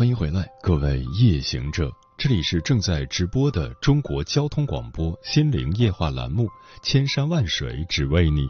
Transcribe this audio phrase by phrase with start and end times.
[0.00, 6.48] 欢迎回来，各位夜行者，这里是正在直播的中国交通广播心灵夜话栏目。
[6.82, 8.48] 千山万水只为你，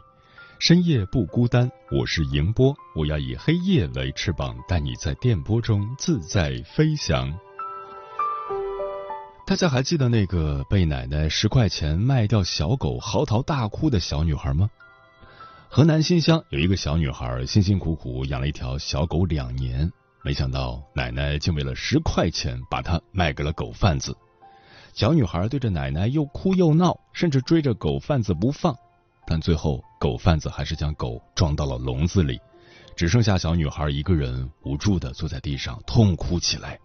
[0.60, 1.68] 深夜不孤单。
[1.90, 7.36] 我是迎波，我要以黑夜为翅膀，带你在电波中自在飞翔。
[9.44, 14.70] 大家还记得那个被奶奶十块钱卖掉小狗嚎啕大哭的小女孩吗？
[15.68, 24.16] 河南新乡有一个小女孩，辛辛苦苦养了一条小狗两年，没想到奶奶竟为了十块钱把它卖给了狗贩子。
[24.92, 28.76] 小女孩对着奶奶又哭又闹，甚至追着狗贩子不放，
[29.26, 32.38] 但最后狗贩子还是将狗装到了笼子里，
[32.94, 36.78] 只剩下小女孩一个人无助的坐在地上痛哭起来。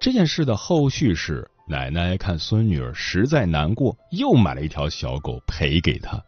[0.00, 6.20] 这件事的后续是，奶奶看孙女儿实在难过，又买了一条小狗赔给她。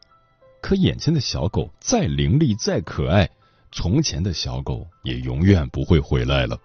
[0.62, 3.28] 可眼前的小狗再伶俐再可爱，
[3.72, 6.58] 从前的小狗也永远不会回来了。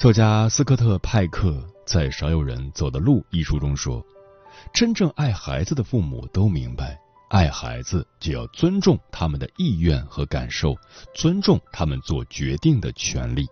[0.00, 1.62] 作家斯科特·派克。
[1.88, 4.04] 在《少有人走的路》一书中说，
[4.74, 7.00] 真正爱孩子的父母都明白，
[7.30, 10.76] 爱孩子就要尊重他们的意愿和感受，
[11.14, 13.46] 尊重他们做决定的权利。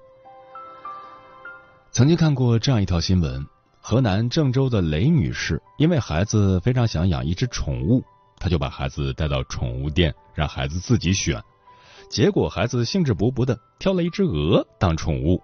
[1.91, 3.43] 曾经看过这样一条新闻：
[3.81, 8.05] 河南郑州的雷女士因为孩子非常想养一只宠物，
[8.47, 11.43] 他就把孩子带到宠物店，让孩子自己选。
[12.09, 15.43] 结果孩子兴致勃勃的挑了一只鹅当宠物。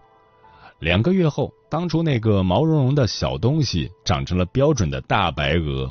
[0.79, 5.91] 两个月后，当初那个毛茸茸的小东西长成了标准的大白鹅。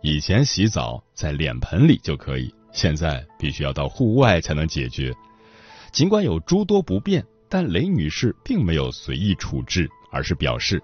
[0.00, 5.14] 以前洗澡在脸盆里就可以，现在必须要到户外才能解决。
[5.92, 10.82] 尽管有诸多不便，但雷女士并没有随意处置，而是表示：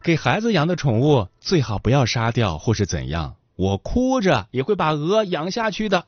[0.00, 6.04] 给孩子养的宠物最好不要杀掉或是怎样，我哭着也会把鹅养下去的。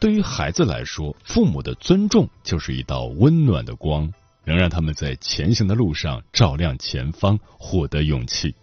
[0.00, 4.12] 对于孩子来说，父母的尊重就是一道温暖的光。
[4.46, 8.54] 能让他们在前行的路上照亮前方，获得勇气。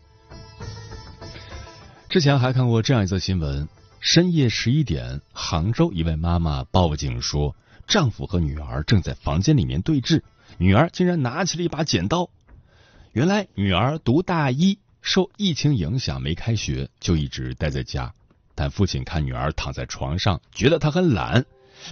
[2.08, 3.68] 之前还看过这样一则新闻：
[4.00, 7.56] 深夜十一点，杭州一位妈妈报警说，
[7.88, 10.22] 丈夫和女儿正在房间里面对峙，
[10.60, 12.30] 女儿竟然拿起了一把剪刀。
[13.14, 18.14] 原来女儿读大一，受疫情影响没开学，就一直待在家。
[18.56, 21.46] 但父亲看女儿躺在床上，觉得她很懒，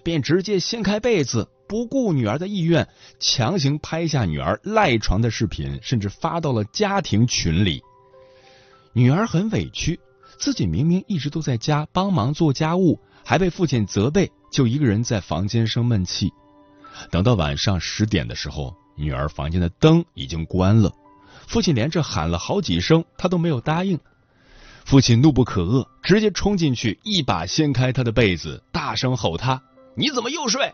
[0.04, 1.50] 便直接掀开被子。
[1.68, 2.88] 不顾女儿的意愿，
[3.20, 7.84] 强行拍下女儿赖床的视频，甚至发到了家庭群里。
[8.94, 10.00] 女儿很委屈，
[10.40, 16.32] 自己明明一直都在家帮忙做家务，还被父亲责备，就一个人在房间生闷气。
[17.12, 20.92] 等到晚上十点的时候，女儿房间的灯已经关了，
[21.50, 24.00] 父亲连着喊了好几声，他都没有答应。
[24.86, 29.60] 父亲怒不可遏，直接冲进去，一把掀开他的被子，大声吼他
[29.98, 30.72] ：“你怎么又睡？”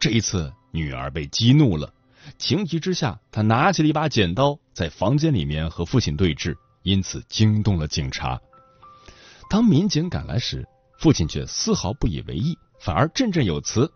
[0.00, 1.92] 这一次，女儿被激怒了，
[2.38, 8.40] 情急之下，她拿起了一把剪刀，在房间里面和父亲对峙，因此惊动了警察。
[9.50, 10.66] 当民警赶来时，
[10.98, 13.92] 父亲却丝毫不以为意，反而振振有词：“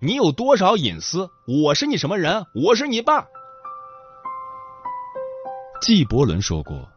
[0.00, 1.28] 你有多少隐私？
[1.46, 2.46] 我是你什么人？
[2.54, 3.26] 我是你爸。”
[5.80, 6.88] 纪伯伦说过：“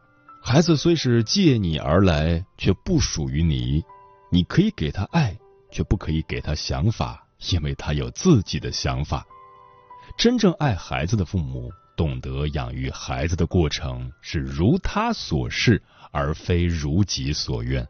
[0.41, 3.83] 孩子虽是借你而来，却不属于你。
[4.31, 5.37] 你可以给他爱，
[5.71, 9.25] 却不可以给他想法。”因为他有自己的想法，
[10.15, 15.81] 真正爱孩子的父母懂得养育孩子的过程是如他所示，
[16.11, 17.87] 而非如己所愿。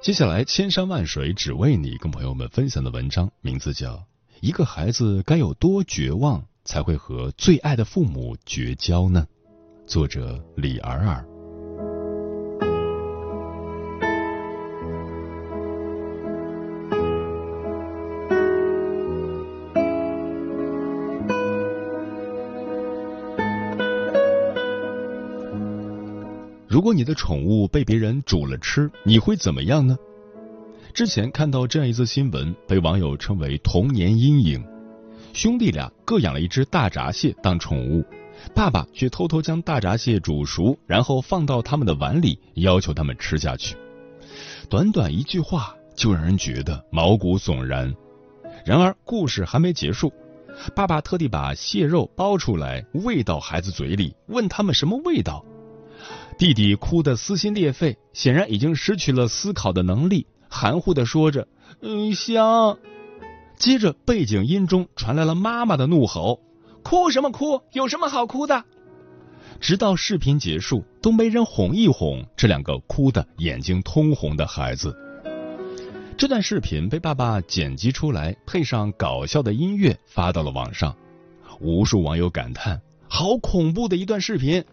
[0.00, 3.96] 接下来，千山万水只为你，跟朋友们分享的文章名字叫
[4.40, 9.26] 《一个孩子该有多绝望才会和最爱的父母绝交呢》，
[9.86, 11.24] 作者李尔尔。
[26.68, 29.96] 如果你的宠物被别人煮了吃，你会怎么样呢？
[30.94, 34.64] 之前看到这样一则新闻，被网友称为“童年阴影”。
[35.32, 38.04] 兄弟俩各养了一只大闸蟹当宠物，
[38.54, 43.74] 爸爸却偷偷将大闸蟹煮熟，然后放到他们的碗里，要求他们吃下去。
[44.68, 47.94] 短短一句话，就让人觉得毛骨悚然。
[48.64, 50.12] 然而，故事还没结束。
[50.74, 55.44] 爸爸特地把蟹肉剥出来喂到孩子嘴里，问他们什么味道。
[56.36, 61.48] 弟弟哭得撕心裂肺，显然已经失去了思考的能力，含糊的说着
[61.80, 62.76] ：“嗯，香。”
[63.62, 66.40] 接着背景音中传来了妈妈的怒吼
[66.82, 67.60] ：“哭什么哭？
[67.70, 68.64] 有什么好哭的？”
[69.62, 74.92] 直到视频结束，都没人哄一哄这两个哭的眼睛通红的孩子。
[76.18, 80.96] 这段视频被爸爸剪辑出来，配上搞笑的音乐发到了网上，
[81.60, 84.64] 无数网友感叹：“好恐怖的一段视频！”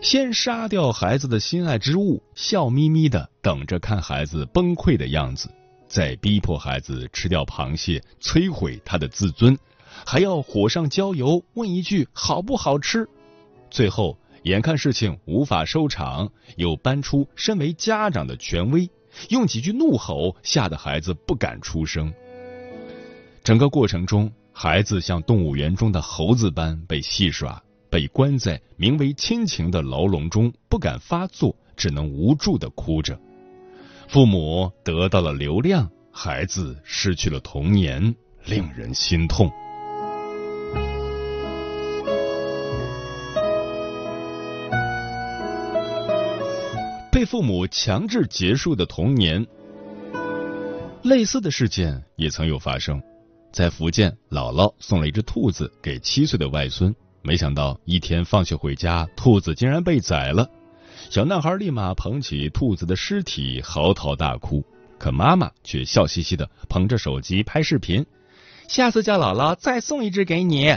[0.00, 5.50] 先杀掉孩子的心爱之物，笑眯眯的等着看孩子崩溃的样子，
[5.88, 9.56] 再逼迫孩子吃掉螃蟹，摧毁他的自尊，
[10.04, 13.08] 还要火上浇油，问一句好不好吃？
[13.70, 18.88] 最后，眼看事情无法收场，又搬出身为家长的权威，
[19.28, 22.12] 用几句怒吼吓得孩子不敢出声。
[23.44, 27.62] 整个过程中，孩子像动物园中的猴子般被戏耍。
[27.88, 33.18] 被关在名为亲情的牢笼中，不敢发作，只能无助的哭着。
[34.08, 38.14] 父母得到了流量，孩子失去了童年，
[38.44, 39.50] 令人心痛。
[47.10, 49.44] 被父母强制结束的童年，
[51.02, 53.02] 类似的事件也曾有发生。
[53.52, 56.94] 在福建，姥姥送了一只兔子给七岁的外孙。
[57.22, 60.48] 没想到一天放学回家，兔子竟然被宰了。
[61.08, 64.64] 小男孩立马捧起兔子的尸体，嚎啕大哭。
[64.98, 68.04] 可妈妈却笑嘻嘻的捧着手机拍视频。
[68.66, 70.76] 下次叫姥姥再送一只给你。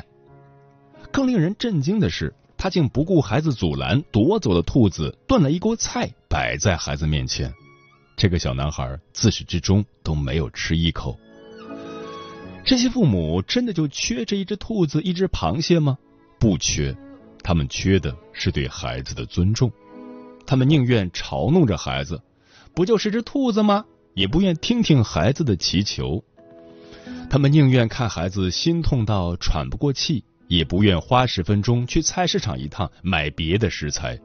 [1.12, 7.52] 更令人震惊的是，他竟不顾孩子阻拦，夺走了兔子，炖了一锅菜摆在孩子面前。
[8.16, 11.18] 这个小男孩自始至终都没有吃一口。
[12.66, 15.98] 这些父母真的就缺这一只兔子、一只螃蟹吗？
[16.38, 16.96] 不缺，
[17.42, 19.72] 他们缺的是对孩子的尊重。
[20.46, 22.22] 他们宁愿嘲弄着孩子，
[22.74, 23.86] 不就是只兔子吗？
[24.16, 26.24] 也不愿听听孩子的祈求。
[27.30, 34.20] 他们宁愿看孩子心痛到喘不过气，也不愿花十分钟去菜市场一趟买别的食材。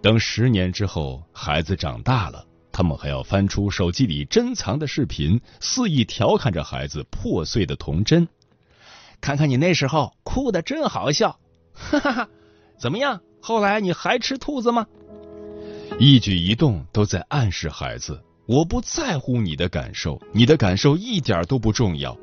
[0.00, 8.28] 等十年之后，孩子长大了，他们还要翻出手机里珍藏的视频，肆意调侃着孩子破碎的童真。
[9.20, 11.40] 看看你那时候哭的真好笑，
[11.72, 12.28] 哈哈哈！
[12.78, 13.20] 怎么样？
[13.40, 14.86] 后来你还吃兔子吗？
[15.98, 22.14] 一举一动都在暗示孩子，我不在乎你的感受，你的感受一点都不重要。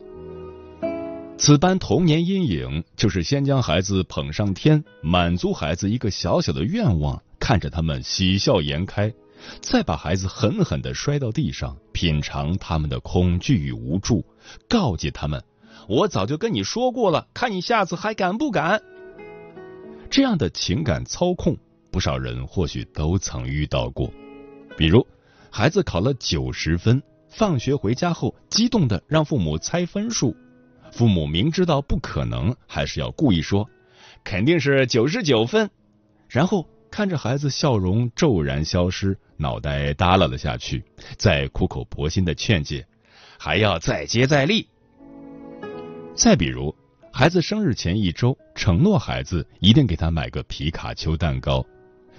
[1.39, 9.11] 此般童年阴影，就是先将孩子捧上天，满足孩子一个小小的愿望，看着他们喜笑颜开，
[9.59, 14.23] 再把孩子狠狠的摔到地上，品尝他们的恐惧与无助，
[14.69, 15.43] 告诫他们。
[15.89, 18.79] 我早就跟你说过了，看你下次还敢不敢？
[20.11, 21.57] 这样的情感操控，
[21.93, 24.11] 不少人或许都曾遇到过。
[24.75, 25.05] 比如，
[25.51, 30.35] 孩子考了九十分，放学回家后，激动的让父母猜分数，
[30.91, 33.69] 父母明知道不可能，还是要故意说
[34.23, 35.69] 肯定是九十九分，
[36.27, 40.83] 然后看着孩子笑容骤然消失，脑袋耷拉了下去，
[41.17, 42.87] 再苦口婆心的劝解，
[43.37, 44.67] 还要再接再厉。
[46.15, 46.75] 再比如，
[47.11, 51.63] 孩子生日前一周，承诺孩子一定给他买个皮卡丘蛋糕，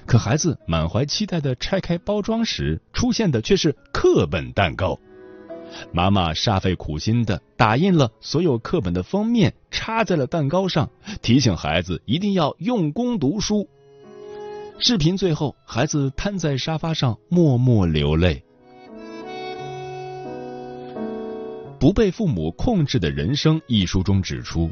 [0.07, 4.99] 可孩子满怀期待的拆开包装时，出现的却是课本蛋糕。
[5.93, 13.69] 妈妈煞费苦心的打印了所有课本的封面，插在了蛋糕上，提醒孩子一定要用功读书。
[14.79, 18.45] 视频最后，孩子瘫在沙发上，默默流泪。
[21.79, 24.71] 《不被父母控制的人生》一书中指出，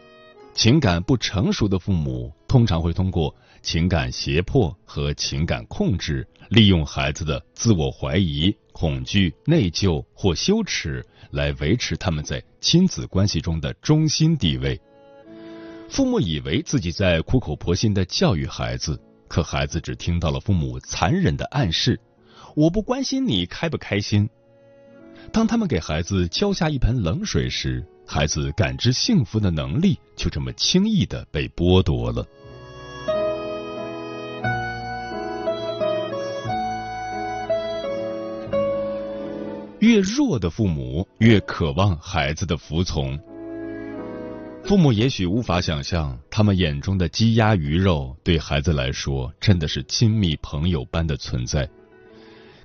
[0.54, 14.78] 情感不成熟的父母通常会通过情感胁迫和情感控制，利用孩子的自我怀疑、恐惧、内疚或羞耻来维持他们在亲子关系中的中心地位。
[15.88, 21.98] 父母以为自己在苦口婆心的教育孩子，可孩子只听到了父母残忍的暗示
[22.54, 24.28] ：“我不关心你开不开心。”
[25.32, 32.26] 当他们给孩子浇下一盆冷水时，孩子感知幸福的能力就这么轻易的被剥夺了。
[39.82, 43.18] 越弱的父母越渴望孩子的服从。
[44.62, 51.68] 父母也许无法想象，他们眼中的鸡鸭鱼肉对孩子来说真的是亲密朋友般的存在。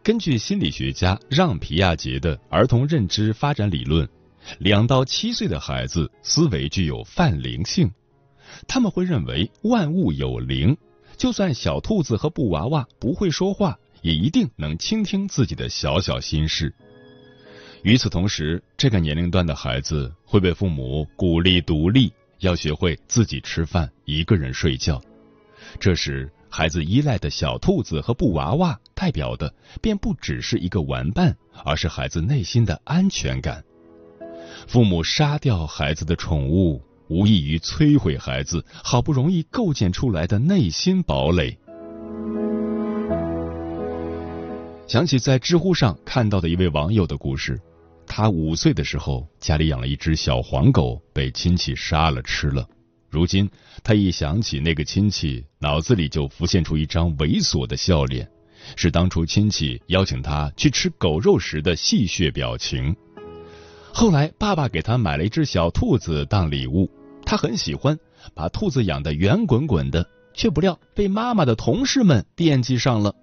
[0.03, 4.07] 根据心理学家让皮亚杰的儿童认知发展理论，
[4.59, 7.91] 两到七岁的孩子思维具有泛灵性，
[8.67, 10.77] 他们会认为万物有灵，
[11.17, 16.71] 就算小兔子和布娃娃不会说话，也一定能倾听自己的小小心事。
[17.88, 25.01] 与此同时，这个年龄段的孩子会被父母鼓励独立，要学会自己吃饭、一个人睡觉。
[25.79, 33.63] 这时，孩子依赖的小兔子和布娃娃代表的便不只是一个玩伴，而是孩子内心的安全感。
[34.67, 41.58] 父母杀掉孩子的宠物，无异于摧毁孩子好不容易构建出来的内心堡垒。
[44.88, 47.58] 想起在知乎上看到的一位网友的故事，
[48.07, 52.67] 他五岁的时候家里养了一只小黄狗，被亲戚杀了吃了。
[53.09, 53.49] 如今
[53.83, 58.27] 他一想起那个亲戚，脑子里就浮现出一张猥琐的笑脸，
[58.75, 62.95] 是当初亲戚邀请他去吃狗肉时的戏谑表情。
[63.93, 66.89] 后来爸爸给他买了一只小兔子当礼物，
[67.25, 67.97] 他很喜欢，
[68.33, 73.15] 把兔子养得圆滚滚的，却不料被妈妈的同事们惦记上了。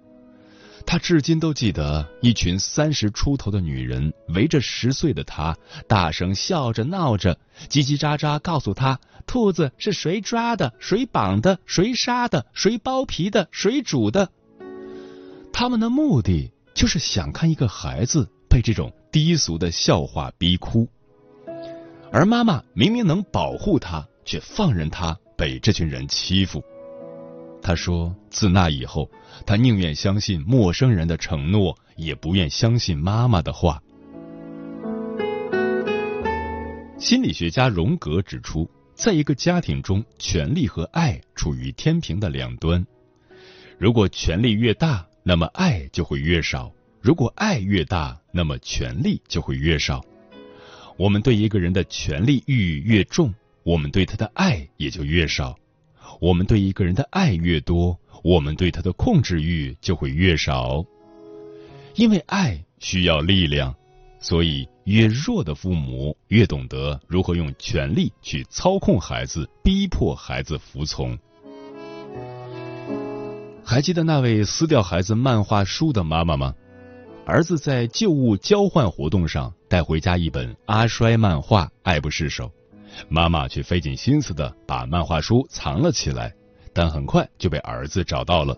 [0.87, 7.37] 他至今都记得，一群三十出头的女人围着十岁的他，大声笑着闹着，
[7.67, 14.29] 叽叽喳喳告诉他兔子是谁抓的、谁绑的、谁杀的、谁剥皮的、谁煮的。
[15.51, 20.87] 他们的目的就是想看一个孩子被这种低俗的笑话逼哭，
[22.11, 26.63] 而妈妈明明能保护他，却放任他被这群人欺负。
[27.65, 29.09] 他说：“自那以后，
[29.43, 33.81] 他宁愿相信陌生人的承诺，也不愿相信妈妈的话。”
[36.99, 42.85] 心理学家荣格指出，在一个家庭中，权力和爱处于天平的两端。
[43.79, 50.05] 如果权力越大，那么爱就会越少；如果爱越大，那么权力就会越少。
[50.97, 55.57] 我们对一个人的权力欲越重，我们对他的爱也就越少。
[56.19, 60.83] 我们对一个人的爱越多，我们对他的控制欲就会越少。
[61.95, 63.73] 因为爱需要力量，
[64.19, 71.17] 所以越弱的父母越懂得如何用权力去操控孩子，逼迫孩子服从。
[73.63, 76.53] 还记得那位撕掉孩子漫画书的妈妈吗？
[77.25, 82.51] 儿子在旧物交换活动上带回家一本阿衰漫画，爱不释手。
[83.09, 86.33] 妈妈却费尽心思的把漫画书藏了起来，
[86.73, 88.57] 但很快就被儿子找到了。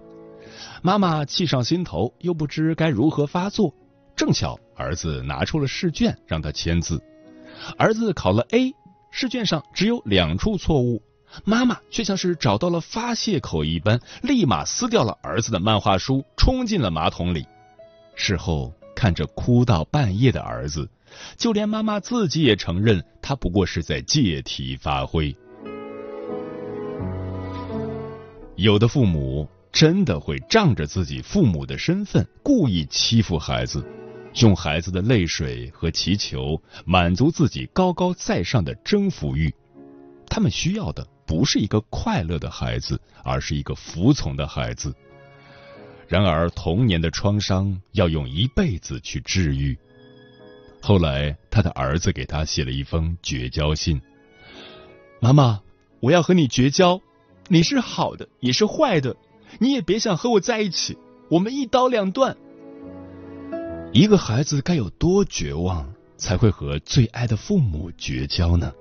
[0.81, 3.73] 妈妈气上心头，又不知该如何发作。
[4.15, 7.01] 正巧儿子拿出了试卷让他签字，
[7.77, 8.73] 儿子考了 A，
[9.11, 11.01] 试卷上只有两处错误。
[11.43, 17.45] 妈妈却像是找到了发泄口一般，立马撕掉了儿子的漫画书，冲进了马桶里。
[18.15, 20.89] 事后看着哭到半夜的儿子。
[21.37, 25.35] 就连妈妈自己也承认，他不过是在借题发挥。
[28.55, 33.85] 有的父母真的会仗着自己父母的身份，故意欺负孩子，
[34.41, 39.53] 用孩子的泪水和祈求满足自己高高在上的征服欲。
[40.27, 44.93] 他们需要的不是一个快乐的孩子，而是一个服从的孩子。
[46.07, 49.77] 然而，童年的创伤要用一辈子去治愈。
[50.81, 53.99] 后来，他的儿子给他写了一封绝交信。
[55.19, 55.61] 妈妈，
[55.99, 57.01] 我要和你绝交，
[57.49, 59.17] 你是好的，也是坏的，
[59.59, 60.97] 你也别想和我在一起，
[61.29, 62.37] 我们一刀两断。
[63.91, 68.71] 一个孩子该有多绝望，才会和最爱的父母绝交呢？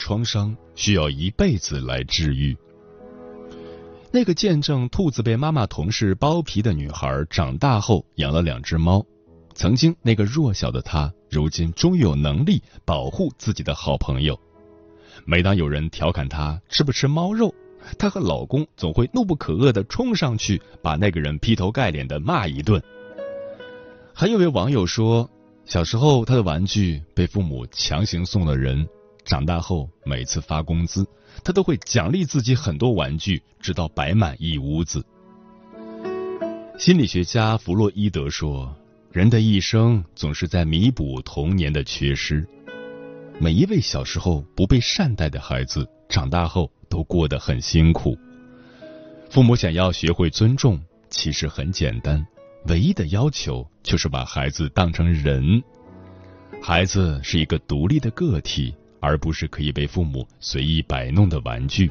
[0.00, 2.56] 创伤需要一辈子来治愈。
[4.10, 9.06] 那个见证兔子被妈妈同事剥皮的女孩，长大后养了两只猫。
[9.54, 14.36] 曾经那个弱小的她，如今终于有能力保护自己的好朋友。
[15.24, 17.54] 每当有人调侃她吃不吃猫肉，
[17.98, 22.82] 她和老公总会怒不可遏的冲上去，把那个人劈头盖脸的骂一顿。
[24.12, 25.30] 还有位网友说，
[25.64, 28.88] 小时候他的玩具被父母强行送了人。
[29.24, 31.06] 长大后，每次发工资，
[31.44, 35.04] 他都会奖励自己很多玩具，直到摆满一屋子。
[36.78, 38.74] 心理学家弗洛伊德说
[39.12, 42.46] ：“人的一生总是在弥补童年的缺失。
[43.38, 48.16] 每一位小时候不被善待的孩子，长大后都过得很辛苦。
[49.28, 52.26] 父母想要学会尊重，其实很简单，
[52.66, 55.62] 唯一的要求就是把孩子当成人。
[56.62, 61.90] 孩子是一个独立的个体，而不是可以被父母随意摆弄的玩具。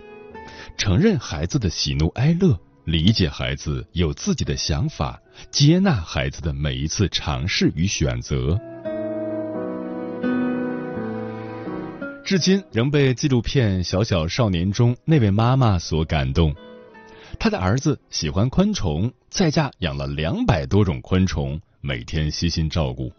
[0.78, 8.60] 承认孩子的喜怒哀乐，理解孩子有自己的想法，接纳孩子的每一次尝试与选择。
[12.24, 16.54] 至今仍被纪录片《小小少年》中那位妈妈所感动。
[17.40, 23.12] 她的儿子喜欢昆虫，在家养了两百多种昆虫，每天悉心照顾。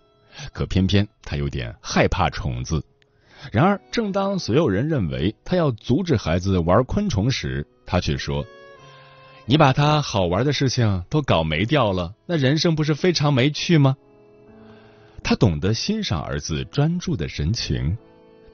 [0.52, 2.84] 可偏偏他有点害怕虫子。
[3.50, 8.46] 然而，正当所有人认为他要阻止孩子玩昆虫时，他却说
[9.44, 13.96] ：“你把他好玩的事情都搞没掉了，那人生不是非常没趣吗？”
[15.24, 17.96] 他懂得欣赏儿子专注的神情。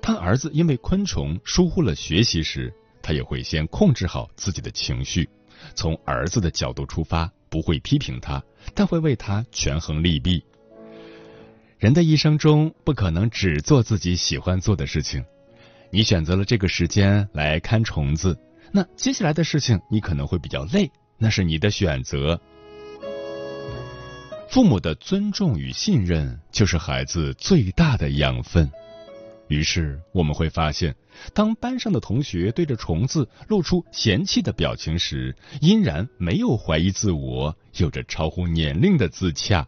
[0.00, 2.72] 当儿子因为昆虫疏忽了学习时，
[3.02, 5.28] 他也会先控制好自己的情绪，
[5.74, 8.42] 从儿子的角度出发，不会批评他，
[8.74, 10.42] 但会为他权衡利弊。
[11.78, 15.22] 人的一生中不可能只做自己喜欢做的事情，
[15.90, 18.38] 你选择了这个时间来看虫子，
[18.72, 22.40] 那接下来的事情你可能会比较累，那是你的选择。
[24.48, 28.70] 父母的尊重与信任就是孩子最大的养分。
[29.48, 30.96] 于是我们会发现，
[31.34, 39.66] 当班上的同学对着虫子露出嫌弃的表情时，依然没有怀疑自我，有着超乎年龄的自洽。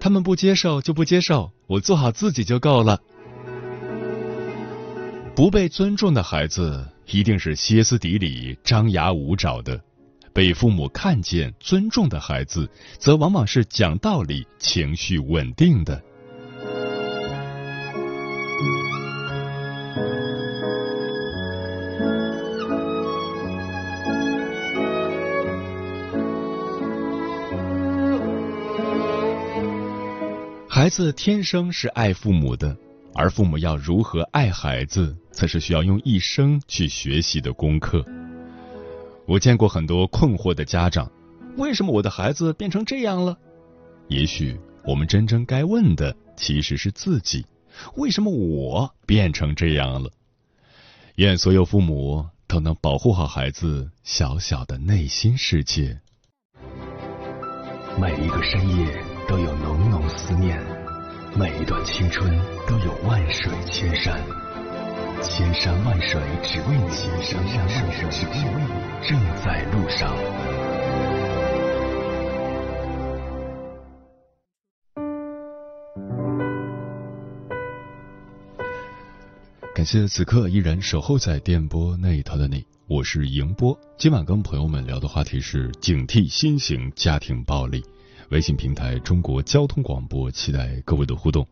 [0.00, 3.00] 他们不接受就不接受，我做好自己就够了。
[5.34, 9.76] 不被尊重的孩子一定是歇斯底里、张牙舞爪的；
[10.32, 16.00] 被父母看见、尊重的孩子，则往往是讲道理、情绪稳定的。
[30.84, 32.76] 孩子天生是爱父母的，
[33.14, 38.04] 而父母要如何爱孩子，则是需要用一生去学习的功课。
[39.26, 41.10] 我见过很多困惑的家长，
[41.56, 43.34] 为什么我的孩子变成这样了？
[44.08, 47.46] 也许我们真正该问的其实是自己：
[47.96, 50.10] 为什么我变成这样了？
[51.14, 55.98] 愿所有父母都能保护好孩子小小的内心世界。
[57.98, 60.73] 每一个深夜都有浓浓思念。
[61.36, 62.30] 每一段青春
[62.64, 64.24] 都有万水千山，
[65.20, 66.88] 千山万水只为你，
[67.24, 70.14] 千山万水只为你，正在路上。
[79.74, 83.76] 感谢此刻依然守候在电波那一头的你，我是迎波。
[83.98, 87.84] 今晚跟朋友们聊的话题是警惕新型家庭暴力。
[88.34, 91.46] 微信平台中国交通广播，期待各位的互动。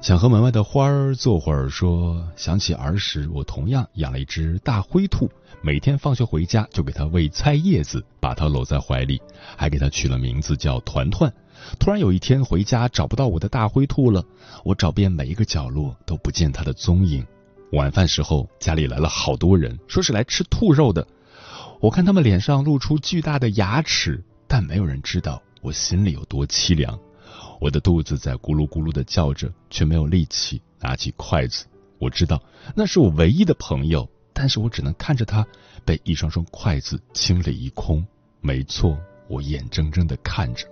[0.00, 9.20] 想和门外的花儿坐会儿，说想起儿时，我同样养了一只大灰兔，每天放学回家就给它喂菜叶子，把它搂在怀里，
[9.54, 11.30] 还给它取了名字叫团团。
[11.78, 14.24] 突然有一天回家找不到我的大灰兔了，
[14.64, 17.22] 我找遍每一个角落都不见它的踪影。
[17.72, 21.06] 晚饭时候家里来了好多人，说是来吃兔肉的。
[21.80, 25.42] 我看他们脸上露出巨大的牙齿，但没有人知道。
[25.62, 26.98] 我心里有多凄凉，
[27.60, 31.66] 我的肚子在咕噜咕噜的叫着，却没有力气拿起筷子。
[31.98, 32.42] 我知道
[32.74, 35.46] 那是我唯一的朋友，但是我只能看着他
[35.84, 38.06] 被一双双筷子清理一空。
[38.40, 40.66] 没错，我眼睁睁的看着。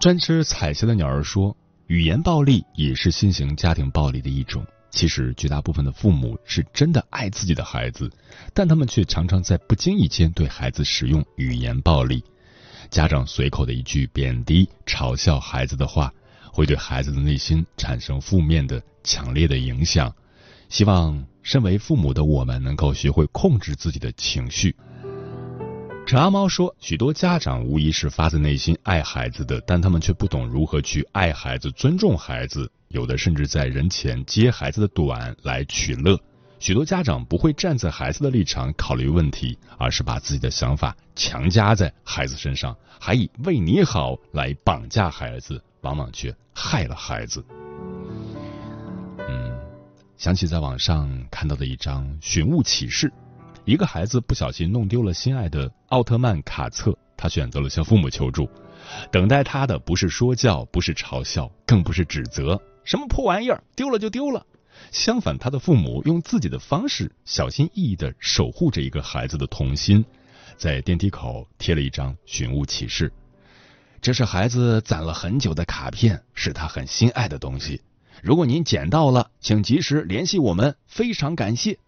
[0.00, 1.56] 专吃彩霞的鸟儿说，
[1.86, 4.66] 语言暴力也是新型家庭暴力的一种。
[4.90, 8.10] 其实，绝大部分的父母是真的爱自己的孩子，
[8.54, 12.24] 但他们却常常在不经意间对孩子使用语言暴力。
[12.90, 16.12] 家长随口的一句贬低、嘲笑孩子的话，
[16.52, 20.14] 会对孩子的内心产生负面的、强烈的影响。
[20.68, 24.74] 希望身为父母的我们能够学会控制自己的情绪。
[26.06, 36.18] 陈阿猫说，许多家长无疑是发自内心爱孩子的，但他们却不懂如何去爱孩子、尊重孩子，有的甚至在人前揭孩子的短来取乐。
[36.58, 47.44] 许多家长不会站在孩子的立场考虑问题，而是把自己的想法强加在孩子身上，还以为你好来绑架孩子，往往却害了孩子。
[49.28, 49.56] 嗯，
[50.16, 53.12] 想起在网上看到的一张寻物启事，
[53.64, 58.50] 一个孩子不小心弄丢了心爱的奥特曼卡册，他选择了向父母求助，
[59.12, 62.60] 等待他的不是说教，不是嘲笑，更不是指责。
[62.82, 64.44] 什么破玩意儿，丢了就丢了。
[64.90, 70.04] 相反，他的父母用自己的方式小心翼翼的守护着一个孩子的童心，
[70.56, 73.12] 在电梯口贴了一张寻物启事。
[74.00, 77.80] 这是孩子攒了很久的卡片，是他很心爱的东西。
[78.22, 81.78] 如果您捡到了，请及时联系我们，非常感谢。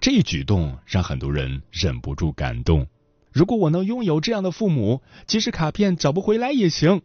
[0.00, 2.86] 这一举动让很多人忍不住感动。
[3.32, 7.02] 如果我能拥有这样的父母，即使卡片找不回来也行。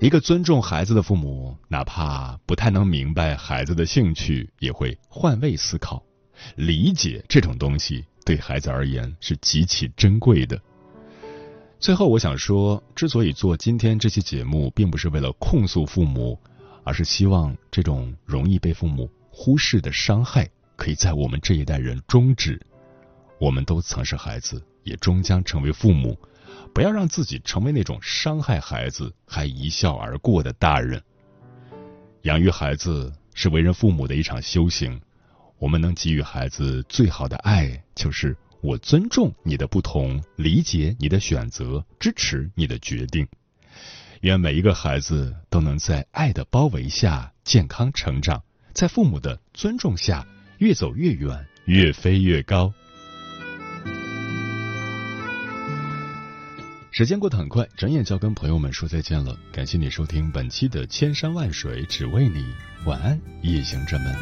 [0.00, 6.00] 一个尊重孩子的父母，哪怕不太能明白孩子的兴趣，也会换位思考。
[6.54, 10.60] 理解这种东西对孩子而言是极其珍贵的。
[11.80, 16.38] 最后，我想说，之所以做今天这期节目，并不是为了控诉父母，
[16.84, 22.60] 而是希望这种容易被父母忽视的伤害，可以在我们这一代人终止。
[23.40, 26.16] 我们都曾是孩子，也终将成为父母，
[26.74, 31.02] 不要让自己成为那种伤害孩子还一笑而过的大人。
[32.22, 35.00] 养育孩子是为人父母的一场修行，
[35.58, 38.36] 我们能给予孩子最好的爱，就是。
[38.60, 43.24] 我尊重你的不同，理解你的选择，支持你的决定。
[44.22, 48.42] 愿每一个孩子都能在爱的包围下健康成长，
[48.72, 50.26] 在父母的尊重下
[50.58, 52.74] 越走越远，越飞越高。
[56.98, 59.36] 时间过得很快，转眼就要跟朋友们说再见了。
[59.52, 62.40] 感谢你收听本期的《千山万水只为你》，
[62.86, 64.12] 晚安，夜行者们。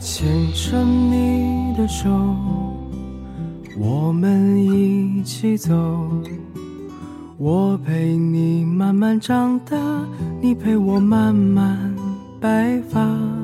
[0.00, 2.08] 牵着你的手，
[3.76, 6.10] 我们一起走。
[7.36, 9.76] 我陪你慢慢长大，
[10.40, 11.94] 你陪我慢慢
[12.40, 13.37] 白发。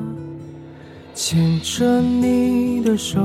[1.15, 3.21] 牵着你的手，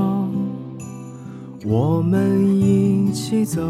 [1.65, 3.61] 我们一起走。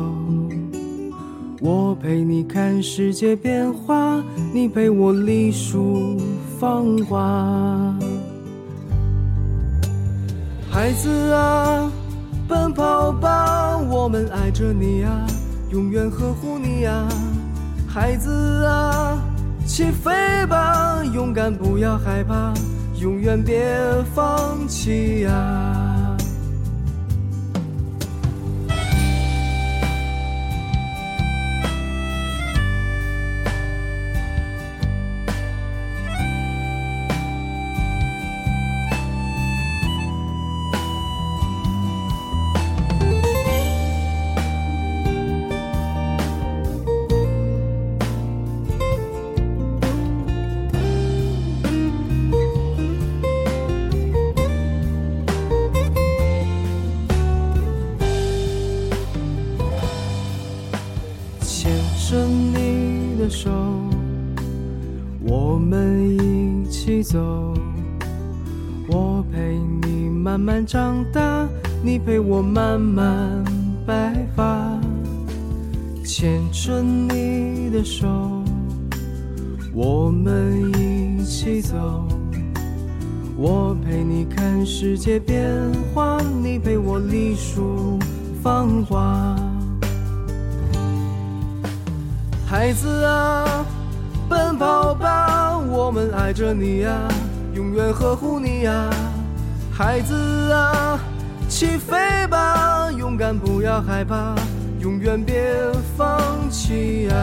[1.59, 6.17] 我陪你看世界变化，你陪我历数
[6.59, 7.97] 芳华。
[10.69, 11.91] 孩子啊，
[12.47, 15.25] 奔跑吧，我们爱着你啊，
[15.71, 17.09] 永远呵护你啊。
[17.87, 18.29] 孩子
[18.65, 19.19] 啊，
[19.65, 20.11] 起飞
[20.45, 22.53] 吧，勇敢不要害怕，
[23.01, 23.57] 永远别
[24.13, 25.70] 放弃啊。
[70.61, 71.49] 慢长大，
[71.81, 73.43] 你陪我慢慢
[73.83, 74.79] 白发。
[76.05, 78.07] 牵着你的手，
[79.73, 82.05] 我们一起走。
[83.35, 85.51] 我陪你看世界变
[85.95, 87.97] 化，你陪我历数
[88.43, 89.35] 繁华。
[92.45, 93.65] 孩子啊，
[94.29, 96.95] 奔跑吧，我们爱着你呀，
[97.55, 98.91] 永远呵护你呀。
[99.83, 100.99] 孩子啊，
[101.49, 104.35] 起飞吧，勇敢不要害怕，
[104.79, 105.55] 永远别
[105.97, 107.15] 放弃呀。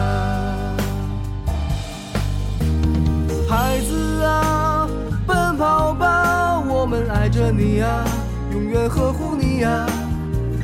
[3.49, 4.89] 孩子啊，
[5.25, 8.03] 奔跑吧，我们爱着你啊，
[8.51, 9.87] 永远呵护你呀。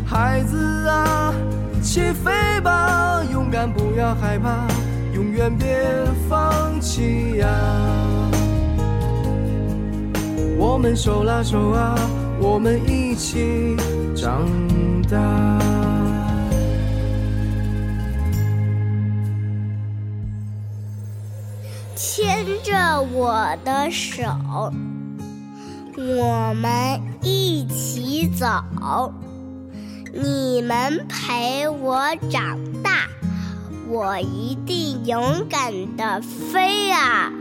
[0.06, 1.34] 孩子啊。
[1.82, 4.68] 起飞吧，勇敢不要害怕，
[5.14, 7.48] 永远别放弃呀！
[10.76, 11.96] 我们手拉手啊，
[12.38, 13.78] 我们一起
[14.14, 14.46] 长
[15.10, 15.18] 大。
[21.96, 24.22] 牵着我的手，
[25.96, 28.46] 我们一起走。
[30.14, 33.08] 你们陪我长大，
[33.88, 37.32] 我一定勇敢的飞啊！